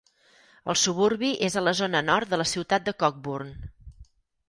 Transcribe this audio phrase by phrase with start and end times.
[0.73, 3.57] El suburbi és a la zona nord de la ciutat de Cockburn.